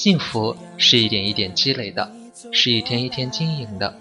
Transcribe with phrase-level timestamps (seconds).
[0.00, 2.10] 幸福是一点一点积累的，
[2.52, 3.94] 是一天一天经营的。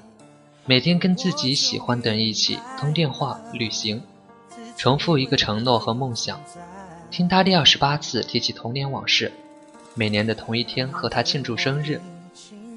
[0.65, 4.01] 每天跟自己喜欢的人一起通电话、旅行，
[4.77, 6.41] 重复一个承诺和梦想，
[7.11, 9.29] 听他第二十八次提起童年往事。
[9.93, 11.99] 每年的同一天和他庆祝生日，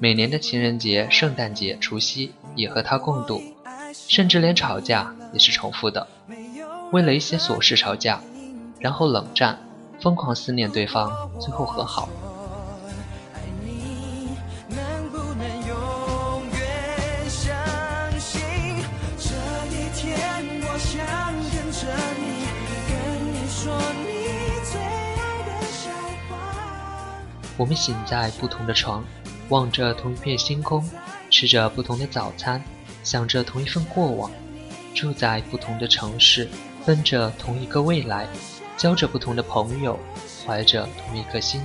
[0.01, 3.41] 每年的情人节、圣诞节、除夕也和他共度，
[3.93, 6.05] 甚至连吵架也是重复的，
[6.91, 8.21] 为了一些琐事吵架，
[8.81, 9.65] 然后冷战，
[10.01, 11.09] 疯狂思念对方，
[11.39, 12.09] 最后和好。
[27.57, 29.03] 我们醒在不同的床，
[29.49, 30.83] 望着同一片星空，
[31.29, 32.63] 吃着不同的早餐，
[33.03, 34.31] 想着同一份过往，
[34.95, 36.49] 住在不同的城市，
[36.85, 38.27] 奔着同一个未来，
[38.75, 39.99] 交着不同的朋友，
[40.45, 41.61] 怀着同一颗心。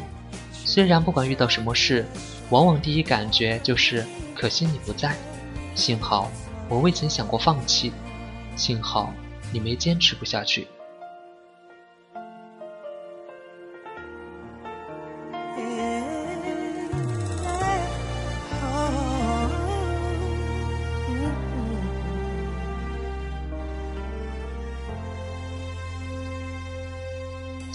[0.53, 2.05] 虽然不管遇到什么事，
[2.51, 5.17] 往往第一感觉就是可惜你不在。
[5.75, 6.31] 幸好
[6.69, 7.93] 我未曾想过放弃，
[8.57, 9.15] 幸好
[9.51, 10.69] 你没坚持不下去。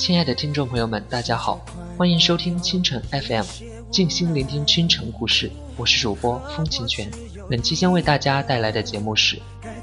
[0.04, 1.64] 亲爱的听众朋友们，大家好，
[1.98, 3.46] 欢迎收听清晨 FM，
[3.90, 5.50] 静心聆听清晨故事。
[5.78, 7.09] 我是主播风清泉，
[7.50, 9.38] 本期将为大家带来的节目是《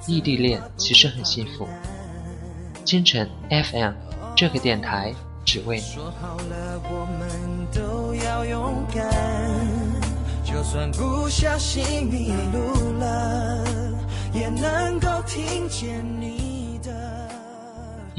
[0.06, 1.66] 异地恋其实很幸福》。
[2.84, 3.94] 清晨 FM
[4.36, 5.96] 这个电台只为你。
[10.44, 13.64] 就算不小心迷路了，
[14.34, 16.59] 也能够听见你。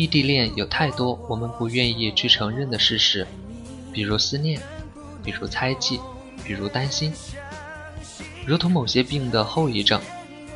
[0.01, 3.27] 异地恋有太多我们不愿意去承认的事实，
[3.93, 4.59] 比如思念，
[5.23, 5.99] 比如猜忌，
[6.43, 7.13] 比如担心，
[8.43, 10.01] 如同某些病的后遗症，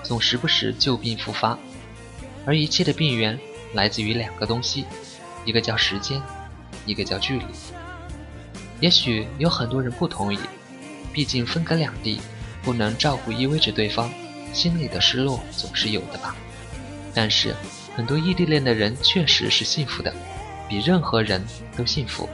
[0.01, 1.55] 总时不时旧病复发，
[2.43, 3.39] 而一切的病源
[3.73, 4.83] 来自于两个东西，
[5.45, 6.19] 一个叫时间，
[6.87, 7.45] 一个叫距离。
[8.79, 10.39] 也许有很多人不同意，
[11.13, 12.19] 毕竟分隔两地，
[12.63, 14.11] 不能照顾依偎着对方，
[14.51, 16.35] 心里的失落总是有的吧。
[17.13, 17.55] 但是。
[17.95, 20.13] 很多异地恋的人确实是幸福的，
[20.67, 21.43] 比任何人
[21.77, 22.27] 都幸福。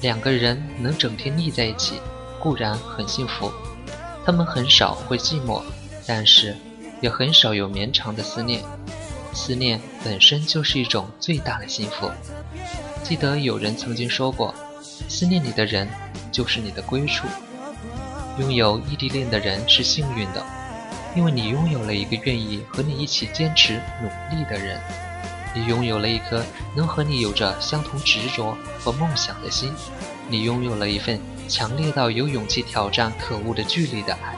[0.00, 2.00] 两个人能整天腻在一起，
[2.38, 3.50] 固然很幸福。
[4.24, 5.62] 他们很少会寂寞，
[6.06, 6.56] 但是
[7.00, 8.62] 也很少有绵长的思念。
[9.32, 12.10] 思念本身就是一种最大的幸福。
[13.02, 14.54] 记得有人曾经说过
[15.10, 15.88] ：“思念你的人，
[16.30, 17.26] 就是你的归处。”
[18.38, 20.44] 拥有异地恋的人是幸运的。
[21.14, 24.80] 因为你拥有了一个愿意和你一起坚持努力的人，
[25.54, 26.44] 你拥有了一颗
[26.76, 29.72] 能和你有着相同执着和梦想的心，
[30.28, 34.36] 你拥有了一份强烈到有勇气挑战可恶的距离的爱，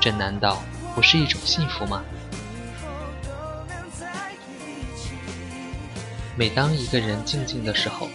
[0.00, 0.60] 这难道
[0.94, 2.02] 不是一种幸福吗？
[6.36, 8.08] 每当一个人静静的时候，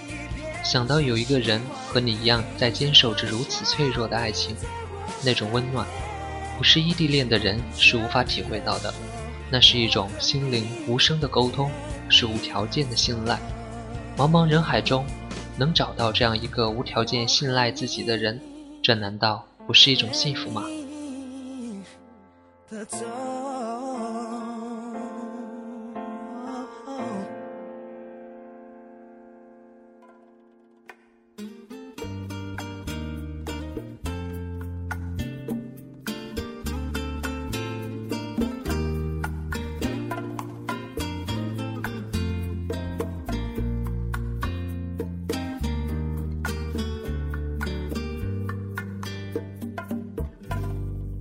[0.61, 4.55] 想到有一个人和你一样在坚守着如此脆弱的爱情，
[5.23, 5.87] 那种温暖。
[6.57, 8.93] 不是异地恋的人是无法体会到的，
[9.49, 11.69] 那是一种心灵无声的沟通，
[12.09, 13.39] 是无条件的信赖。
[14.15, 15.05] 茫茫人海中，
[15.57, 18.39] 能找到这样一个无条件信赖自己的人，
[18.81, 20.63] 这难道不是一种幸福吗？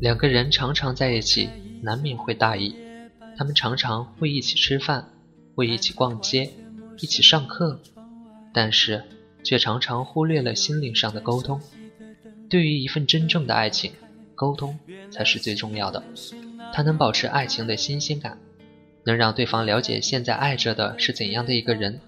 [0.03, 1.49] 两个人常常在一起，
[1.81, 2.75] 难免会大意。
[3.37, 5.09] 他们常常会一起吃饭，
[5.55, 6.51] 会一起逛街，
[6.99, 7.81] 一起上课，
[8.53, 9.05] 但是
[9.45, 11.61] 却常常忽略了心灵上的沟通。
[12.51, 13.93] 对于一份真正的爱情，
[14.35, 14.77] 沟通
[15.09, 16.03] 才是最重要的。
[16.73, 18.37] 它能保持爱情的新鲜感，
[19.05, 22.01] 能让对方了解现在爱着的是怎样的一个人。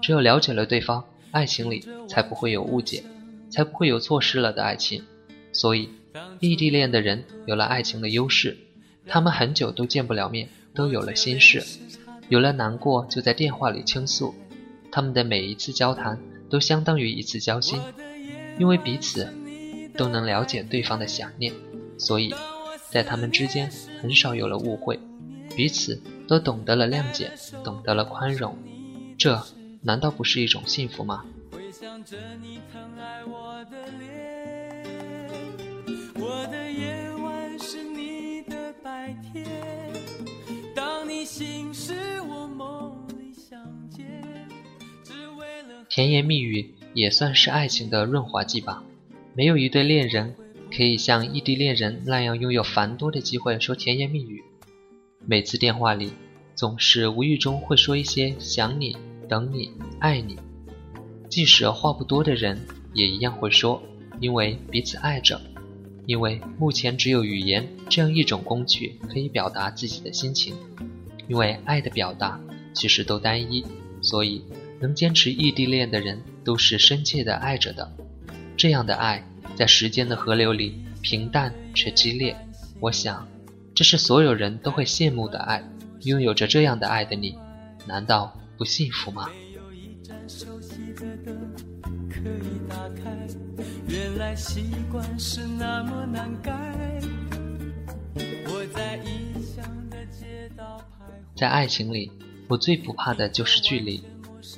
[0.00, 3.04] 只有了解了对方，爱情里才不会有误解，
[3.48, 5.04] 才不会有错失了的爱情。
[5.52, 5.88] 所以。
[6.40, 8.56] 异地恋的人有了爱情的优势，
[9.06, 11.62] 他们很久都见不了面，都有了心事，
[12.28, 14.34] 有了难过就在电话里倾诉，
[14.90, 16.18] 他们的每一次交谈
[16.50, 17.80] 都相当于一次交心，
[18.58, 19.32] 因为彼此
[19.96, 21.52] 都能了解对方的想念，
[21.98, 22.34] 所以
[22.90, 23.70] 在他们之间
[24.00, 24.98] 很少有了误会，
[25.56, 27.30] 彼此都懂得了谅解，
[27.64, 28.56] 懂得了宽容，
[29.18, 29.42] 这
[29.82, 31.24] 难道不是一种幸福吗？
[31.52, 33.76] 回想着你看待我的
[36.28, 39.46] 我的夜晚是你的白天
[40.74, 44.04] 当你醒时我梦里相见
[45.88, 48.82] 甜言蜜语也算是爱情的润滑剂吧。
[49.36, 50.34] 没有一对恋人
[50.76, 54.42] 可以像异地恋人那样拥有繁多的机会说甜言蜜语。
[55.24, 56.10] 每次电话里，
[56.56, 58.96] 总是无意中会说一些想你、
[59.28, 59.70] 等你、
[60.00, 60.36] 爱你。
[61.28, 63.80] 即使话不多的人，也一样会说，
[64.18, 65.40] 因为彼此爱着。
[66.06, 70.54] 因为目前只有语言这样一种工具可以表达自己的心情。
[71.28, 72.40] 因为爱的表达
[72.72, 73.66] 其实都单一，
[74.00, 74.44] 所以
[74.80, 77.90] 能坚持异地恋的人都是深切的爱着的。
[78.56, 79.26] 这样的爱，
[79.56, 82.36] 在时间的河流里平淡却激烈。
[82.78, 83.26] 我想，
[83.74, 85.62] 这是所有人都会羡慕的爱。
[86.02, 87.36] 拥有着这样的爱的你，
[87.86, 89.28] 难道不幸福吗？
[101.34, 102.10] 在爱情里，
[102.48, 104.02] 我最不怕的就是距离。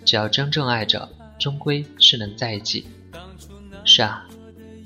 [0.04, 1.08] 只要真正爱着，
[1.40, 2.86] 终归是能在一起。
[3.84, 4.28] 是啊，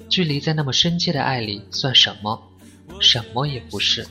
[0.09, 2.43] 距离在那么深切的爱里算什么？
[2.99, 4.07] 什么也不是。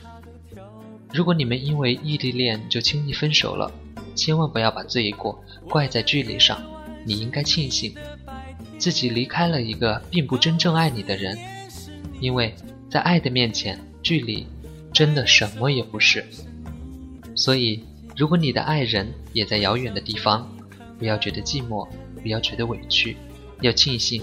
[1.12, 3.72] 如果你们因为异地恋就轻易分手了，
[4.14, 6.62] 千万不要把罪过怪在距离上。
[7.04, 7.96] 你应该庆幸，
[8.82, 11.38] 自己离开了一个并不真正爱你的人，
[12.18, 12.52] 因为
[12.90, 14.44] 在爱的面前，距离
[14.92, 16.24] 真的什么也不是。
[17.36, 17.84] 所以，
[18.16, 20.52] 如果你的爱人也在遥远的地方，
[20.98, 21.88] 不要觉得寂寞，
[22.22, 23.16] 不要觉得委屈，
[23.60, 24.20] 要庆幸，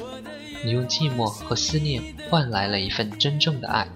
[0.65, 3.87] 你用寂寞和思念换来了一份真正的爱，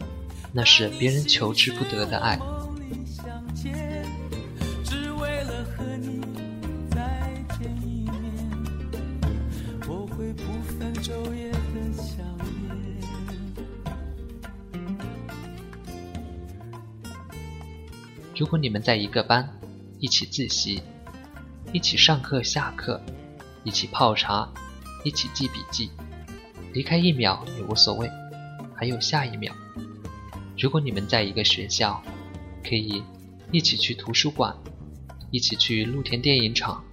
[0.53, 2.39] 那是别人求之不得的爱。
[18.35, 19.47] 如果你们在一个班，
[19.99, 20.81] 一起自习，
[21.71, 22.99] 一起上课下课，
[23.63, 24.51] 一起泡茶，
[25.03, 25.91] 一起记笔记，
[26.73, 28.09] 离开一秒也无所谓，
[28.75, 29.53] 还有下一秒。
[30.57, 32.03] 如果你们在一个学校，
[32.67, 33.03] 可以
[33.51, 34.55] 一起去图书馆，
[35.29, 36.83] 一起去露天电影场，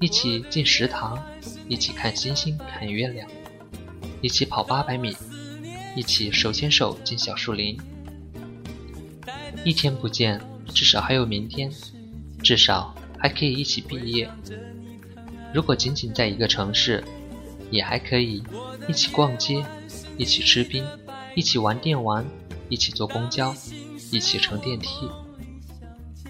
[0.00, 1.22] 一起进食堂，
[1.68, 3.28] 一起看星星看月亮，
[4.22, 5.14] 一起跑八百米，
[5.94, 7.78] 一起手牵手进小树林。
[9.62, 10.40] 一天不见。
[10.72, 11.70] 至少还有明天，
[12.42, 14.30] 至少还可以一起毕业。
[15.52, 17.02] 如果仅仅在一个城市，
[17.70, 18.42] 也还可以
[18.88, 19.64] 一起逛街，
[20.16, 20.86] 一起吃冰，
[21.34, 22.24] 一起玩电玩，
[22.68, 23.54] 一起坐公交，
[24.10, 25.08] 一起乘电梯。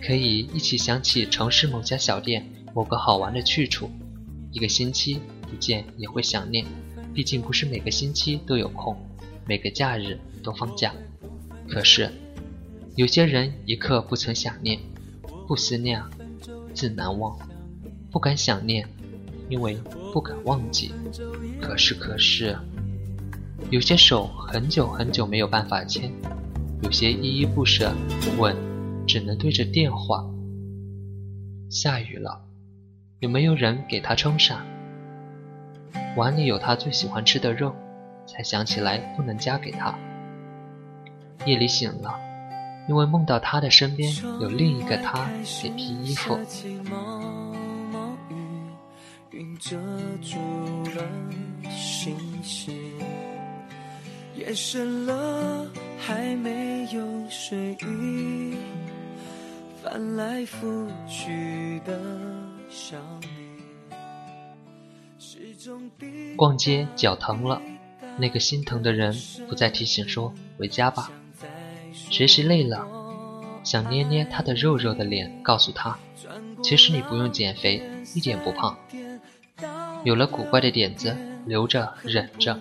[0.02, 3.90] 可以一起想起城市某家小店某个好玩的去处。
[4.50, 6.64] 一个星期不见也会想念，
[7.14, 8.96] 毕竟不是每个星期都有空，
[9.46, 10.94] 每个假日都放假。
[11.68, 12.10] 可是。
[13.00, 14.78] 有些人一刻不曾想念，
[15.48, 16.02] 不思念，
[16.74, 17.34] 自难忘；
[18.10, 18.86] 不敢想念，
[19.48, 19.74] 因为
[20.12, 20.92] 不敢忘记。
[21.62, 22.58] 可是，可是，
[23.70, 26.12] 有些手很久很久没有办法牵，
[26.82, 27.90] 有些依依不舍，
[28.36, 28.54] 吻
[29.06, 30.22] 只能对着电话。
[31.70, 32.44] 下雨了，
[33.20, 34.58] 有没有人给他撑伞？
[36.18, 37.74] 碗里有他最喜欢吃的肉，
[38.26, 39.98] 才想起来不能夹给他。
[41.46, 42.28] 夜里醒了。
[42.88, 45.28] 因为梦到他的身边有另一个他
[45.62, 46.38] 给披衣服。
[66.36, 67.60] 逛街脚疼了，
[68.16, 69.14] 那个心疼的人
[69.48, 71.10] 不再提醒说回家吧。
[72.08, 72.86] 学习累了，
[73.62, 75.98] 想捏捏他的肉肉的脸，告诉他，
[76.62, 77.82] 其实你不用减肥，
[78.14, 78.78] 一点不胖。
[80.04, 81.14] 有了古怪的点子，
[81.46, 82.58] 留着忍着，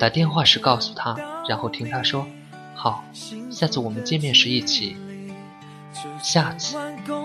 [0.00, 1.16] 打电话时告诉他，
[1.48, 2.26] 然后听他说，
[2.74, 3.04] 好，
[3.50, 4.96] 下次我们见面时一起。
[6.20, 6.76] 下次，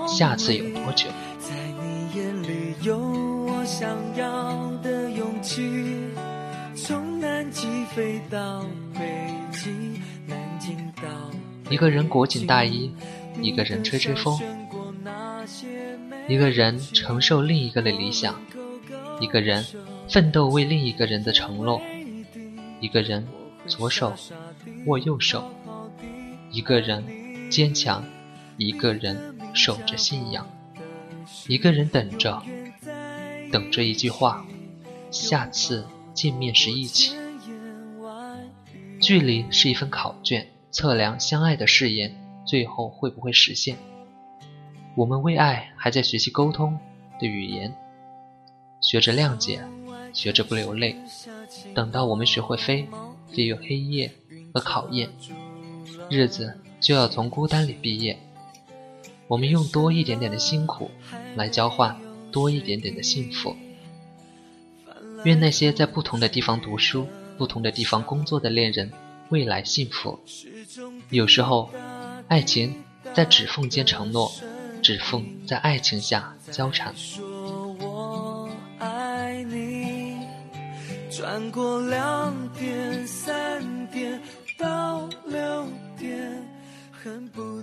[0.08, 1.08] 下次有多久？
[1.40, 5.64] 在你眼里有我想要的勇气，
[6.76, 11.08] 从南极飞到北极，南京到。
[11.70, 12.92] 一个人裹紧大衣，
[13.42, 14.40] 一个人吹吹风，
[16.28, 18.40] 一个人承受另一个的理想，
[19.20, 19.66] 一个人
[20.10, 21.82] 奋斗为另一个人的承诺，
[22.80, 23.28] 一个人
[23.66, 24.14] 左手
[24.86, 25.52] 握右手，
[26.52, 27.04] 一个人
[27.50, 28.04] 坚强，
[28.56, 30.48] 一个人守着信仰，
[31.48, 32.42] 一个人等着，
[33.52, 34.46] 等着一句话，
[35.12, 37.14] 下次见面时一起。
[39.00, 43.78] 距离是一份考卷，测量相爱的誓言最后会不会实现。
[44.96, 46.78] 我们为爱还在学习沟通
[47.20, 47.74] 的语言，
[48.82, 49.62] 学着谅解，
[50.14, 50.96] 学着不流泪。
[51.74, 52.88] 等到我们学会飞，
[53.32, 54.12] 飞越黑夜
[54.54, 55.10] 和考验，
[56.10, 58.18] 日子就要从孤单里毕业。
[59.28, 60.90] 我们用多一点点的辛苦
[61.36, 62.00] 来交换
[62.32, 63.56] 多一点点的幸福。
[65.24, 67.08] 愿那些在不同的地方读书、
[67.38, 68.92] 不同的地方工作的恋人
[69.30, 70.20] 未来幸福。
[71.10, 71.70] 有时候，
[72.28, 72.76] 爱情
[73.14, 74.32] 在指缝间承诺。
[74.84, 76.94] 指缝在爱情下交缠。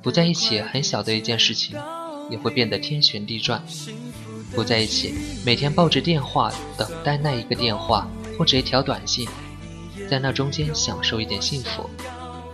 [0.02, 1.78] 不在一起，很小的一件事情
[2.28, 3.62] 也会变得天旋地转。
[4.54, 5.14] 不在一起，
[5.46, 9.26] 每天抱着电话等待那一个电话或者一条短信，
[10.08, 11.88] 在那中间享受一点幸福。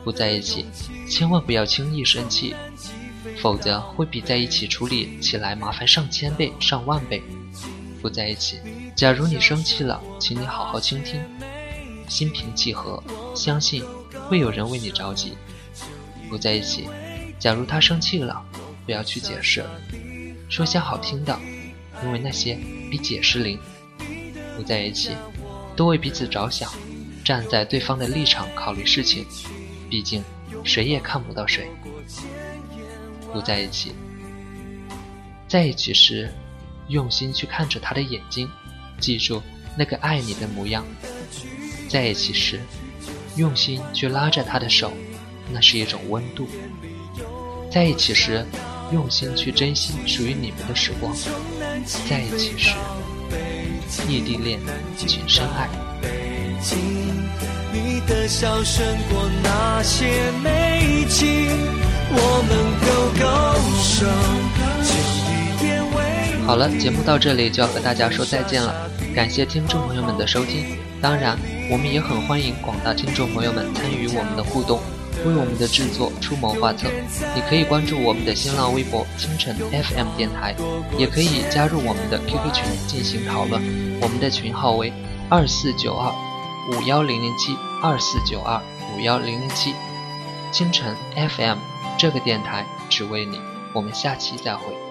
[0.05, 0.65] 不在一起，
[1.09, 2.55] 千万不要轻易生气。
[3.39, 7.23] 否则会比在一起处理起来麻烦上千倍、上万倍。
[8.01, 8.59] 不在一起，
[8.95, 11.21] 假如你生气了，请你好好倾听，
[12.09, 13.03] 心平气和，
[13.35, 13.85] 相信
[14.27, 15.35] 会有人为你着急。
[16.31, 16.89] 不在一起，
[17.39, 18.43] 假如他生气了，
[18.87, 19.65] 不要去解释，
[20.49, 21.39] 说些好听的，
[22.03, 22.59] 因为那些
[22.91, 23.59] 比解释灵。
[24.57, 25.11] 不在一起，
[25.77, 26.73] 多为彼此着想，
[27.31, 29.25] 站在对方的立场考虑事情，
[29.89, 30.21] 毕竟
[30.65, 31.71] 谁也看不到谁。
[33.33, 33.93] 不在一起，
[35.47, 36.29] 在一起时，
[36.89, 38.51] 用心去看着他的眼睛，
[38.99, 39.41] 记住
[39.79, 40.85] 那个爱你的模样。
[41.89, 42.59] 在一起时，
[43.37, 44.93] 用心去拉着他的手，
[45.53, 46.49] 那是一种温度。
[47.71, 48.45] 在一起时，
[48.93, 51.15] 用心去珍惜属于你们的时光。
[52.09, 52.75] 在一起时，
[54.09, 54.59] 异地恋，
[54.97, 55.69] 请深爱。
[57.73, 60.07] 你的笑胜过那些
[60.43, 61.49] 美景。
[66.47, 68.75] 好了，节目到这里就要和大家说再见了。
[69.14, 71.38] 感谢听众朋友们的收听，当然，
[71.71, 74.81] 我们也很欢迎广大听众朋友们参与我们的互动，
[75.25, 76.88] 为我们的制作出谋划策。
[77.37, 80.57] 你可以关注我们的新浪微博“清晨 FM 电台”，
[80.99, 83.62] 也可以加入我们的 QQ 群进行讨论。
[84.00, 84.93] 我们的群号为
[85.29, 86.12] 二四九二
[86.71, 88.62] 五幺零零七二四九二
[88.95, 89.75] 五幺零零七，
[90.53, 91.59] 清晨 FM。
[91.99, 93.41] 这个电台只为你，
[93.75, 94.90] 我们下期再会。